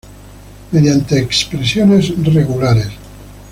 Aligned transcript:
Mediante 0.71 1.19
expresiones 1.19 2.09
regulares. 2.33 2.89